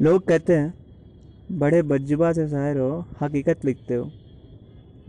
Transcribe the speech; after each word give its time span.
लोग 0.00 0.26
कहते 0.26 0.56
हैं, 0.56 0.72
बड़े 1.58 1.82
बज्जुबा 1.82 2.32
से 2.32 2.46
शायर 2.48 2.78
हो, 2.78 3.04
हकीकत 3.20 3.64
लिखते 3.64 3.94
हो। 3.94 4.10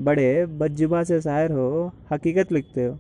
बड़े 0.01 0.45
बज्जुबा 0.45 1.03
से 1.03 1.19
शायर 1.21 1.51
हो, 1.51 1.93
हकीकत 2.11 2.51
लिखते 2.51 2.85
हो। 2.85 2.97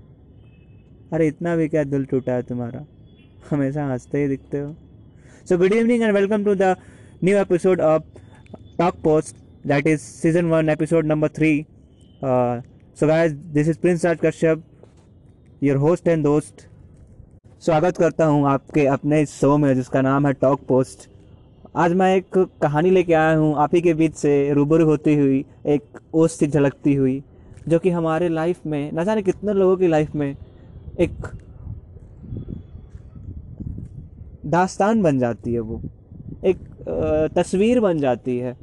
अरे 1.13 1.27
इतना 1.27 1.55
भी 1.55 1.67
क्या 1.67 1.83
दिल 1.83 2.05
टूटा 2.05 2.33
है 2.33 2.43
तुम्हारा? 2.43 2.85
हमेशा 3.49 3.85
हँसते 3.85 4.21
ही 4.21 4.27
दिखते 4.27 4.59
हो। 4.59 4.73
So 5.49 5.57
good 5.57 5.73
evening 5.73 6.03
and 6.03 6.13
welcome 6.13 6.45
to 6.45 6.55
the 6.55 6.75
new 7.23 7.37
episode 7.37 7.81
of 7.81 8.03
talk 8.77 9.01
post 9.03 9.35
that 9.67 9.87
is 9.87 9.99
season 9.99 10.45
one 10.45 10.69
episode 10.69 11.05
number 11.05 11.29
three 11.37 11.53
so 12.23 13.07
guys 13.07 13.31
this 13.31 13.67
is 13.67 13.79
Prince 13.79 14.05
Raj 14.05 14.17
Kashyap 14.25 14.63
your 15.63 15.77
host 15.77 16.07
and 16.07 16.23
दोस्त 16.23 16.67
स्वागत 17.61 17.97
करता 17.97 18.25
हूँ 18.25 18.47
आपके 18.49 18.85
अपने 18.87 19.21
इस 19.21 19.39
शो 19.39 19.57
में 19.57 19.73
जिसका 19.75 20.01
नाम 20.01 20.27
है 20.27 20.33
टॉक 20.33 20.65
पोस्ट 20.67 21.10
आज 21.75 21.93
मैं 21.93 22.15
एक 22.15 22.37
कहानी 22.61 22.89
लेके 22.89 23.13
आया 23.13 23.35
हूँ, 23.37 23.53
आप 23.57 23.75
ही 23.75 23.81
के 23.81 23.93
बीच 23.93 24.15
से 24.15 24.31
रूबरू 24.53 24.85
होती 24.85 25.13
हुई, 25.15 25.45
एक 25.65 25.99
ओस 26.13 26.33
से 26.39 26.47
झलकती 26.47 26.93
हुई, 26.95 27.23
जो 27.67 27.79
कि 27.79 27.89
हमारे 27.89 28.27
लाइफ 28.29 28.65
में, 28.65 28.91
न 28.93 29.03
जाने 29.05 29.21
कितने 29.21 29.53
लोगों 29.53 29.77
की 29.77 29.87
लाइफ 29.87 30.15
में 30.15 30.35
एक 30.99 31.27
दास्तान 34.45 35.01
बन 35.01 35.19
जाती 35.19 35.53
है 35.53 35.59
वो। 35.59 35.81
एक 36.45 36.57
तस्वीर 37.35 37.79
बन 37.79 37.99
जाती 37.99 38.37
है। 38.37 38.55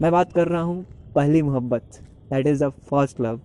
मैं 0.00 0.12
बात 0.12 0.32
कर 0.32 0.48
रहा 0.48 0.62
हूँ 0.62 0.84
पहली 1.14 1.42
मोहब्बत 1.42 2.00
that 2.30 2.46
is 2.46 2.64
the 2.64 2.68
first 2.90 3.20
love 3.20 3.40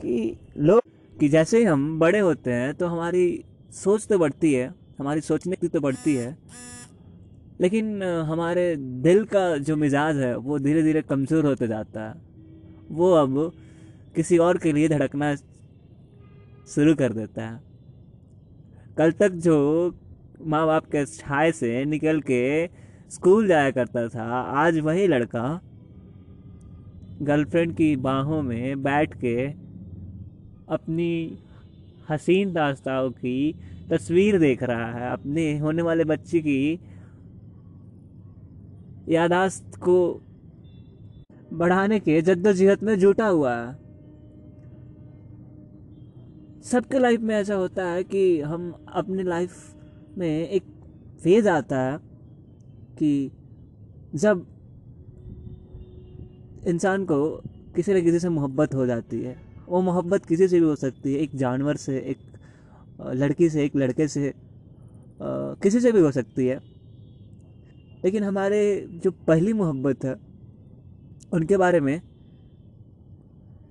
कि 0.00 0.36
लोग, 0.58 0.82
कि 1.16 1.28
जैसे 1.28 1.58
ही 1.58 1.64
हम 1.64 1.98
बड़े 1.98 2.18
होते 2.18 2.52
हैं 2.52 2.74
तो 2.74 2.86
हमारी 2.86 3.44
सोच 3.74 4.06
तो 4.06 4.18
बढ़ती 4.18 4.52
है 4.54 4.74
हमारी 4.98 5.20
सोचने 5.20 5.56
की 5.56 5.68
तो 5.68 5.80
बढ़ती 5.80 6.14
है। 6.16 6.36
लेकिन 7.60 8.02
हमारे 8.02 8.74
दिल 8.76 9.24
का 9.24 9.56
जो 9.58 9.76
मिजाज 9.76 10.16
है, 10.16 10.36
वो 10.36 10.58
धीरे 10.58 10.82
धीरे 10.82 11.02
कमज़ोर 11.02 11.46
होते 11.46 11.68
जाता 11.68 12.08
है। 12.08 12.14
वो 12.90 13.12
अब 13.12 13.52
किसी 14.16 14.38
और 14.38 14.58
के 14.58 14.72
लिए 14.72 14.88
धड़कना 14.88 15.34
शुरू 16.66 16.94
कर 16.94 17.12
देता 17.12 17.46
है। 17.46 17.60
कल 18.98 19.12
तक 19.12 19.32
जो 19.38 19.56
माँ 20.42 20.66
बाप 20.66 20.86
के 20.86 21.04
छाए 21.06 21.52
से 21.52 21.84
निकल 21.84 22.20
के 22.20 22.66
स्कूल 23.10 23.46
जाया 23.48 23.70
करता 23.70 24.06
था, 24.08 24.24
आज 24.56 24.78
वही 24.78 25.06
लड़का 25.06 25.60
गर्लफ्रेंड 27.22 27.74
की 27.76 27.94
बाहों 27.98 28.40
में 28.42 28.82
बैठ 28.82 29.14
के 29.20 29.36
अपनी 30.68 31.38
हसीन 32.10 32.52
दास्ताओं 32.52 33.10
की 33.10 33.54
तस्वीर 33.90 34.38
देख 34.38 34.62
रहा 34.62 34.92
है। 34.92 35.12
अपने 35.12 35.58
होने 35.58 35.82
वाले 35.82 36.04
बच्चे 36.04 36.40
की 36.40 36.80
यादाश्त 39.08 39.76
को 39.76 40.20
बढ़ाने 41.52 42.00
के 42.00 42.22
जद्दोजहद 42.22 42.82
में 42.82 42.98
जुटा 42.98 43.26
हुआ। 43.26 43.56
है 43.56 43.88
सबके 46.62 46.98
लाइफ 46.98 47.20
में 47.20 47.34
ऐसा 47.36 47.54
होता 47.54 47.86
है 47.86 48.04
कि 48.04 48.40
हम 48.40 48.86
अपनी 48.88 49.22
लाइफ 49.22 49.76
में 50.18 50.48
एक 50.48 50.62
फ़ेज़ 51.22 51.48
आता 51.48 51.80
है 51.80 51.98
कि 52.98 53.30
जब 54.14 54.46
इंसान 56.66 57.04
को 57.04 57.42
किसी 57.76 57.94
न 57.94 58.02
किसी 58.02 58.18
से 58.18 58.28
मोहब्बत 58.28 58.74
हो 58.74 58.86
जाती 58.86 59.20
है। 59.20 59.47
वो 59.68 59.80
मोहब्बत 59.82 60.24
किसी 60.26 60.48
से 60.48 60.60
भी 60.60 60.66
हो 60.66 60.74
सकती 60.76 61.12
है? 61.12 61.20
एक 61.20 61.36
जानवर 61.36 61.76
से, 61.76 61.96
एक 62.00 62.18
लड़की 63.14 63.48
से, 63.50 63.64
एक 63.64 63.76
लड़के 63.76 64.08
से 64.08 64.32
किसी 65.22 65.80
से 65.80 65.92
भी 65.92 66.00
हो 66.00 66.10
सकती 66.10 66.46
है। 66.46 66.60
लेकिन 68.04 68.24
हमारे 68.24 68.60
जो 69.04 69.10
पहली 69.26 69.52
मोहब्बत 69.52 70.04
है, 70.04 70.14
उनके 71.32 71.56
बारे 71.56 71.80
में 71.80 72.00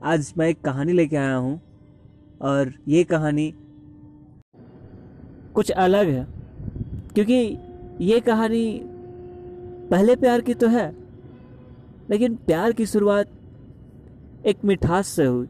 आज 0.03 0.34
मैं 0.38 0.47
एक 0.50 0.62
कहानी 0.62 0.94
लेके 0.94 1.16
आया 1.16 1.35
हूँ 1.35 1.59
और 2.41 2.74
ये 2.88 3.03
कहानी 3.03 3.53
कुछ 5.56 5.72
अलग 5.72 6.08
है। 6.08 6.25
क्योंकि 7.16 7.58
ये 8.06 8.19
कहानी 8.19 8.79
पहले 9.91 10.16
प्यार 10.16 10.41
की 10.41 10.53
तो 10.53 10.68
है, 10.68 10.90
लेकिन 12.09 12.35
प्यार 12.38 12.72
की 12.72 12.85
शुरुआत 12.85 13.28
एक 14.46 14.66
मिठास 14.66 15.08
से 15.08 15.25
हुई। 15.25 15.47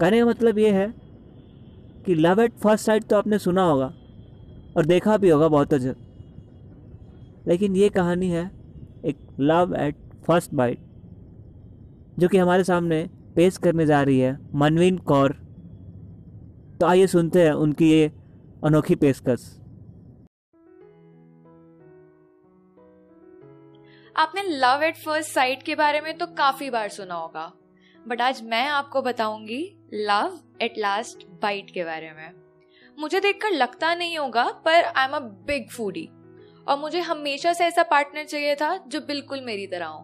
कहने 0.00 0.18
का 0.20 0.26
मतलब 0.26 0.58
ये 0.58 0.70
है 0.72 0.86
कि 2.06 2.14
लव 2.14 2.40
एट 2.40 2.52
फ़र्स्ट 2.58 2.86
साइड 2.86 3.04
तो 3.04 3.16
आपने 3.16 3.38
सुना 3.38 3.62
होगा 3.62 3.86
और 4.76 4.86
देखा 4.86 5.16
भी 5.16 5.28
होगा 5.28 5.48
बहुत 5.48 5.74
अच्छा 5.74 5.94
लेकिन 7.46 7.76
ये 7.76 7.88
कहानी 7.88 8.30
है 8.30 8.44
एक 9.04 9.16
लव 9.40 9.74
एट 9.80 9.96
फ़र्स्ट 10.26 10.54
बाइट 10.54 10.78
जो 12.18 12.28
कि 12.28 12.38
हमारे 12.38 12.64
सामने 12.64 13.08
पेश 13.36 13.56
करने 13.58 13.86
जा 13.86 14.02
रही 14.02 14.18
है 14.18 14.38
मनवीन 14.54 14.96
कौर। 15.08 15.32
तो 16.80 16.86
आइए 16.86 17.06
सुनते 17.06 17.42
हैं 17.42 17.52
उनकी 17.52 17.90
ये 17.90 18.10
अनोखी 18.64 18.94
पेशकश। 18.94 19.46
आपने 24.16 24.42
लव 24.42 24.82
एट 24.82 24.96
फ़र्स्ट 24.96 25.30
साइट 25.30 25.62
के 25.62 25.74
बारे 25.74 26.00
में 26.00 26.16
तो 26.18 26.26
काफ़ी 26.38 26.70
बार 26.70 26.88
सुना 26.88 27.14
होगा। 27.14 27.52
बट 28.08 28.20
आज 28.20 28.42
मैं 28.42 28.66
आपको 28.66 29.02
बताऊँगी 29.02 29.76
लव 29.94 30.38
एट 30.62 30.78
लास्ट 30.78 31.26
बाइट 31.42 31.70
के 31.70 31.84
बारे 31.84 32.10
में। 32.10 32.30
मुझे 32.98 33.20
देखकर 33.20 33.50
लगता 33.50 33.94
नहीं 33.94 34.18
होगा, 34.18 34.44
पर 34.44 34.84
I 34.84 35.04
am 35.04 35.12
a 35.12 35.18
big 35.18 35.68
foodie 35.70 36.08
और 36.68 36.78
मुझे 36.78 37.00
हमेशा 37.00 37.52
से 37.52 37.64
ऐसा 37.64 37.82
पार्टनर 37.82 38.24
चाहिए 38.24 38.54
था 38.54 38.76
जो 38.86 39.00
बिल्कुल 39.00 39.40
मेरी 39.40 39.66
तरह 39.66 39.86
हो। 39.86 40.00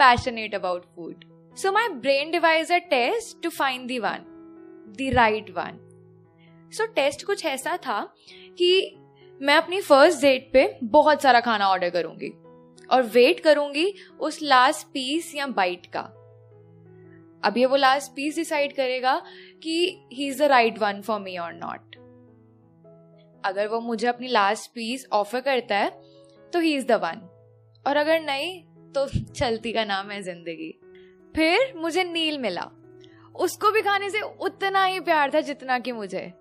Passionate 0.00 0.54
about 0.54 0.84
food 0.96 1.24
so 1.56 1.72
my 1.72 1.88
brain 1.88 2.30
devise 2.30 2.72
a 2.72 2.78
test 2.78 3.42
to 3.42 3.50
find 3.50 3.86
the 3.88 3.98
one 3.98 4.24
the 4.98 5.10
right 5.14 5.50
one 5.50 5.82
so 6.72 6.86
test 6.86 7.24
कुछ 7.24 7.44
ऐसा 7.46 7.76
था 7.76 8.00
कि 8.58 8.96
मैं 9.40 9.54
अपनी 9.54 9.80
फ़र्स्ट 9.80 10.20
डेट 10.20 10.50
पे 10.52 10.78
बहुत 10.84 11.22
सारा 11.22 11.40
खाना 11.40 11.68
ऑर्डर 11.68 11.90
करूँगी। 11.90 12.32
और 12.90 13.02
वेट 13.02 13.40
करूँगी 13.40 13.92
उस 14.20 14.38
लास्ट 14.42 14.86
पीस 14.86 15.34
या 15.34 15.46
बाइट 15.46 15.86
का। 15.86 16.02
अब 17.42 17.58
ये 17.58 17.66
वो 17.66 17.76
लास्ट 17.76 18.12
पीस 18.12 18.36
डिसाइड 18.36 18.72
करेगा 18.76 19.20
कि 19.62 19.76
he 20.12 20.28
is 20.28 20.38
the 20.38 20.46
right 20.50 20.78
one 20.78 21.00
for 21.00 21.20
me 21.20 21.36
और 21.36 21.52
नॉट 21.54 21.96
अगर 23.44 23.66
वो 23.68 23.80
मुझे 23.80 24.06
अपनी 24.06 24.28
लास्ट 24.28 24.70
पीस 24.74 25.06
ऑफ़र 25.12 25.40
करता 25.40 25.76
है 25.76 25.90
तो 26.52 26.60
ही 26.60 26.74
इज़ 26.76 26.86
द 26.86 27.00
वन 27.02 27.28
और 27.84 27.96
अगर 27.96 28.20
नहीं 28.20 28.62
तो 28.94 29.06
चलती 29.30 29.72
का 29.72 29.84
नाम 29.84 30.10
है 30.10 30.20
ज़िंदगी. 30.22 30.70
फिर 31.34 31.72
मुझे 31.76 32.04
नील 32.04 32.38
मिला. 32.38 32.62
उसको 33.34 33.70
भी 33.70 33.80
खाने 33.82 34.08
से 34.10 34.20
उतना 34.20 34.84
ही 34.84 35.00
प्यार 35.00 35.34
था 35.34 35.40
जितना 35.40 35.78
कि 35.78 35.92
मुझे. 35.92 36.32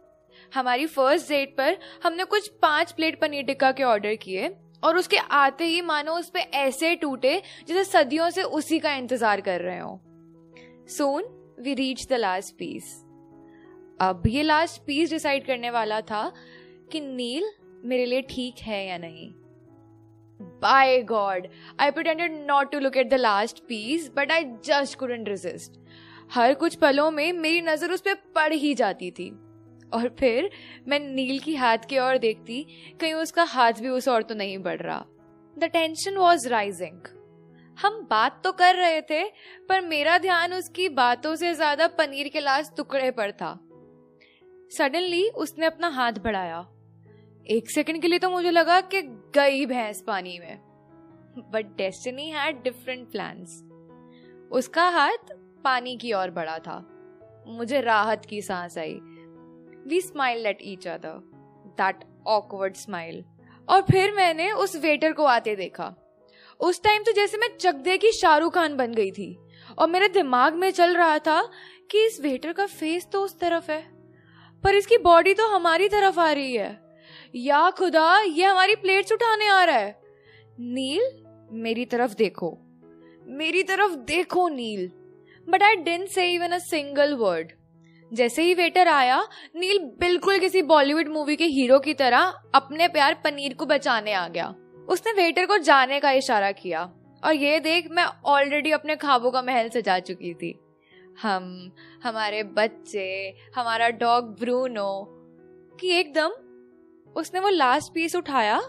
हमारी 0.53 0.85
फ़र्स्ट 0.85 1.29
डेट 1.29 1.55
पर 1.57 1.78
हमने 2.03 2.23
कुछ 2.25 2.47
पाँच 2.61 2.91
प्लेट 2.91 3.19
पनीर 3.22 3.44
टिक्का 3.45 3.72
के 3.72 3.84
ऑर्डर 3.84 4.16
किए 4.16 4.50
और 4.84 4.97
उसके 4.97 5.17
आते 5.17 5.66
ही 5.66 5.81
मानो 5.81 6.13
उस 6.13 6.29
पर 6.29 6.39
ऐसे 6.57 6.95
टूटे 6.95 7.41
जैसे 7.67 7.84
सदियों 7.84 8.29
से 8.29 8.44
उसी 8.44 8.79
का 8.79 8.94
इंतज़ार 8.95 9.41
कर 9.41 9.61
रहे 9.61 9.79
हो. 9.79 10.00
Soon 10.90 11.23
we 11.59 11.73
reach 11.73 12.06
the 12.07 12.13
last 12.13 12.56
piece 12.56 12.94
अब 14.00 14.23
ये 14.28 14.44
लास्ट 14.44 14.81
पीस 14.88 15.09
डिसाइड 15.09 15.46
करने 15.46 15.69
वाला 15.69 16.00
था 16.01 16.31
कि 16.91 17.00
नील 17.00 17.50
मेरे 17.85 18.06
लिए 18.06 18.22
ठीक 18.29 18.59
है 18.62 18.85
या 18.88 18.97
नहीं। 18.97 19.29
By 20.62 21.01
God 21.03 21.47
I 21.79 21.91
pretended 21.91 22.34
not 22.47 22.72
to 22.72 22.79
look 22.79 22.97
at 22.97 23.09
the 23.09 23.13
last 23.13 23.59
piece 23.68 24.09
but 24.16 24.31
I 24.31 24.44
just 24.66 24.97
couldn't 25.00 25.29
resist 25.29 25.79
हर 26.34 26.53
कुछ 26.53 26.75
पलों 26.75 27.09
में 27.12 27.31
मेरी 27.34 27.62
नज़र 27.62 27.91
उस 27.91 28.02
पर 28.02 28.13
पड़ 28.35 28.53
ही 28.53 28.73
जाती 28.75 29.12
थी। 29.12 29.29
और 29.94 30.07
फिर 30.19 30.50
मैं 30.88 31.00
नील 31.00 31.40
की 31.40 31.56
हाथ 31.56 31.85
की 31.90 31.97
ओर 32.00 32.17
देखती, 32.17 32.66
कहीं 33.02 33.13
उसका 33.13 33.44
हाथ 33.44 33.73
भी 33.73 33.90
उस 33.90 34.08
ओर 34.08 34.23
तो 34.23 34.35
नहीं 34.35 34.58
बढ़ 34.59 34.82
रहा। 34.82 35.05
द 35.58 35.64
टेंशन 35.64 36.17
वॉज़ 36.17 36.47
राइजिंग 36.49 37.08
हम 37.77 37.99
बात 38.09 38.39
तो 38.43 38.51
कर 38.53 38.75
रहे 38.75 39.01
थे, 39.01 39.23
पर 39.69 39.81
मेरा 39.83 40.17
ध्यान 40.17 40.53
उसकी 40.53 40.87
बातों 40.91 41.35
से 41.35 41.53
ज़्यादा 41.53 41.87
पनीर 41.97 42.27
के 42.27 42.39
लास्ट 42.39 42.75
टुकड़े 42.77 43.09
पर 43.11 43.31
था। 43.31 43.51
सडनली 44.72 45.27
उसने 45.37 45.66
अपना 45.66 45.87
हाथ 45.89 46.19
बढ़ाया। 46.23 46.59
एक 47.47 47.69
सेकंड 47.69 48.01
के 48.01 48.07
लिए 48.07 48.19
तो 48.19 48.29
मुझे 48.29 48.51
लगा 48.51 48.79
कि 48.83 49.01
गई 49.35 49.66
भैंस 49.66 50.01
पानी 50.07 50.37
में। 50.39 50.57
But 51.51 51.75
destiny 51.77 52.29
had 52.29 52.61
different 52.63 53.11
plans 53.11 53.61
उसका 54.51 54.87
हाथ 54.89 55.33
पानी 55.63 55.95
की 55.97 56.13
ओर 56.13 56.31
बढ़ा 56.31 56.57
था। 56.59 56.77
मुझे 57.47 57.81
राहत 57.81 58.25
की 58.25 58.41
सांस 58.41 58.77
आई। 58.77 58.93
We 59.87 60.01
smile 60.01 60.45
at 60.45 60.59
each 60.63 60.87
other 60.87 61.19
that 61.77 62.03
awkward 62.27 62.75
smile 62.75 63.23
और 63.67 63.81
फिर 63.81 64.13
मैंने 64.13 64.51
उस 64.53 64.75
वेटर 64.75 65.13
को 65.13 65.23
आते 65.25 65.55
देखा। 65.55 65.93
उस 66.59 66.81
टाइम 66.84 67.03
तो 67.03 67.11
जैसे 67.11 67.37
मैं 67.37 67.47
चकदे 67.57 67.97
की 67.97 68.11
शाहरुख 68.11 68.53
खान 68.53 68.75
बन 68.78 68.93
गई 68.93 69.11
थी। 69.11 69.37
और 69.79 69.90
मेरे 69.90 70.07
दिमाग 70.07 70.53
में 70.53 70.69
चल 70.72 70.96
रहा 70.97 71.17
था 71.19 71.41
कि 71.91 72.05
इस 72.05 72.19
वेटर 72.22 72.53
का 72.53 72.66
फेस 72.66 73.07
तो 73.11 73.22
उस 73.22 73.40
तरफ़ 73.40 73.72
है, 73.72 73.81
पर 74.63 74.75
इसकी 74.75 74.97
बॉडी 74.97 75.34
तो 75.34 75.47
हमारी 75.47 75.87
तरफ़ 75.90 76.19
आ 76.19 76.31
रही 76.31 76.53
है। 76.53 76.79
या 77.35 77.69
खुदा, 77.69 78.19
ये 78.19 78.46
हमारी 78.46 78.75
प्लेट्स 78.75 79.11
उठाने 79.11 79.47
आ 79.47 79.63
रहा 79.63 79.75
है। 79.75 79.99
नील, 80.59 81.09
मेरी 81.53 81.85
तरफ़ 81.85 82.16
देखो। 82.16 82.58
मेरी 83.28 83.63
तरफ़ 83.63 83.96
देखो, 83.96 84.47
Neel. 84.49 84.87
But 85.47 85.63
I 85.63 85.75
didn't 85.75 86.08
say 86.09 86.31
even 86.34 86.47
a 86.47 86.58
single 86.58 87.13
word 87.13 87.51
जैसे 88.11 88.43
ही 88.43 88.53
वेटर 88.53 88.87
आया, 88.87 89.22
नील 89.55 89.78
बिल्कुल 89.99 90.40
किसी 90.40 90.61
बॉलीवुड 90.61 91.08
मूवी 91.08 91.35
के 91.35 91.46
हीरो 91.46 91.79
की 91.79 91.93
तरह 91.93 92.34
अपने 92.55 92.87
प्यार 92.87 93.13
पनीर 93.13 93.53
को 93.53 93.66
बचाने 93.66 94.13
आ 94.13 94.28
गया। 94.28 94.53
उसने 94.90 95.11
वेटर 95.11 95.46
को 95.46 95.58
जाने 95.58 95.99
का 95.99 96.11
इशारा 96.11 96.52
किया। 96.52 96.93
और 97.23 97.34
ये 97.34 97.59
देख 97.59 97.87
मैं 97.91 98.05
ऑलरेडी 98.26 98.72
अपने 98.72 98.96
खाबों 98.96 99.32
का 99.32 99.41
महल 99.41 99.70
सजा 99.70 99.99
चुकी 99.99 100.34
थी। 100.34 100.59
हम, 101.22 101.72
हमारे 102.03 102.43
बच्चे, 102.43 103.35
हमारा 103.55 103.90
डॉग 103.90 104.40
ब्रूनो 104.40 105.08
कि 105.79 105.90
एकदम 105.90 106.29
उसने 107.16 107.40
वो 107.40 107.49
लास्ट 107.49 107.93
पीस 107.93 108.16
उठाया 108.16 108.59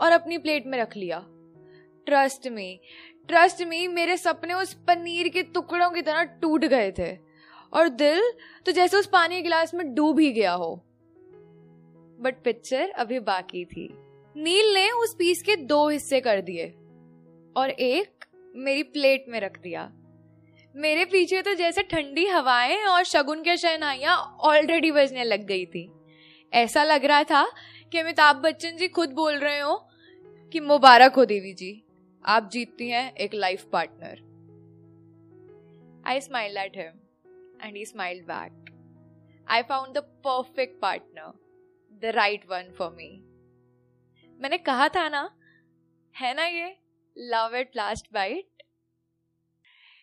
और 0.00 0.12
अपनी 0.12 0.38
प्लेट 0.38 0.66
में 0.66 0.78
रख 0.78 0.96
लिया। 0.96 1.26
ट्रस्ट 2.06 2.48
मी 2.48 2.80
ट्रस्ट 3.28 3.62
मी 3.62 3.88
मेरे 3.88 4.16
सपने 4.16 4.54
उस 4.54 4.74
पनीर 4.74 5.28
के 5.28 5.42
टुकड़ों 5.42 5.90
की 5.90 6.02
तरह 6.02 6.22
टूट 6.22 6.64
गए 6.64 6.90
थे। 6.90 7.18
और 7.72 7.88
दिल 7.88 8.32
तो 8.66 8.72
जैसे 8.72 8.96
उस 8.96 9.06
पानी 9.06 9.42
गिलास 9.42 9.74
में 9.74 9.94
डूब 9.94 10.20
ही 10.20 10.32
गया 10.32 10.52
हो। 10.52 10.76
बट 12.20 12.42
पिक्चर 12.44 12.90
अभी 12.90 13.18
बाकी 13.18 13.64
थी। 13.64 13.94
नील 14.36 14.74
ने 14.74 14.90
उस 14.90 15.14
पीस 15.18 15.42
के 15.42 15.56
दो 15.56 15.88
हिस्से 15.88 16.20
कर 16.20 16.40
दिए 16.40 16.66
और 17.56 17.70
एक 17.70 18.24
मेरी 18.56 18.82
प्लेट 18.82 19.24
में 19.28 19.40
रख 19.40 19.60
दिया। 19.60 19.90
मेरे 20.74 21.04
पीछे 21.04 21.42
तो 21.42 21.54
जैसे 21.54 21.82
ठंडी 21.82 22.26
हवाएँ 22.26 22.84
और 22.84 23.04
शगुन 23.04 23.42
के 23.42 23.56
शहनाइयाँ 23.56 24.16
ऑलरेडी 24.40 24.90
बजने 24.90 25.24
लग 25.24 25.46
गई 25.46 25.64
थी। 25.66 25.90
ऐसा 26.52 26.84
लग 26.84 27.04
रहा 27.04 27.22
था 27.24 27.44
कि 27.92 27.98
अमिताभ 27.98 28.36
बच्चन 28.36 28.76
जी 28.76 28.88
खुद 28.88 29.12
बोल 29.12 29.38
रहे 29.38 29.60
हो 29.60 29.76
कि 30.52 30.60
मुबारक 30.60 31.14
हो 31.14 31.24
देवी 31.24 31.52
जी, 31.52 31.82
आप 32.24 32.48
जीतती 32.52 32.88
हैं 32.88 33.14
एक 33.14 33.34
life 33.34 33.64
partner 33.72 34.28
I 36.06 36.20
smile 36.20 36.56
at 36.56 36.76
him 36.76 37.00
and 37.62 37.76
he 37.76 37.84
smile 37.86 38.20
back 38.20 38.70
I 39.48 39.62
found 39.62 39.94
the 39.94 40.02
perfect 40.26 40.80
partner 40.80 41.32
the 42.02 42.12
right 42.14 42.44
one 42.50 42.72
for 42.78 42.90
me 42.90 43.10
मैंने 44.40 44.58
कहा 44.58 44.88
था 44.88 45.08
ना, 45.08 45.28
है 46.14 46.34
ना 46.34 46.44
ये? 46.44 46.76
Love 47.16 47.56
it 47.56 47.76
last 47.76 48.06
bite 48.12 48.62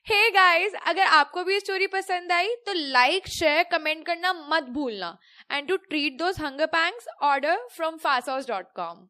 hey 0.08 0.30
guys 0.32 0.74
अगर 0.88 1.04
आपको 1.04 1.44
भी 1.44 1.60
स्टोरी 1.60 1.88
पसंद 1.88 2.32
आई 2.32 2.56
तो 2.66 2.74
लाइक 2.74 3.28
शेयर 3.28 3.64
कमेंट 3.64 4.06
करना 4.06 4.34
मत 4.50 4.64
भूलना. 4.74 5.18
And 5.52 5.68
to 5.68 5.78
treat 5.78 6.18
those 6.18 6.40
hunger 6.42 6.66
pangs 6.66 7.08
order 7.22 7.68
from 7.76 7.98
Fast 7.98 8.50
dot 8.50 8.72
com 8.76 9.08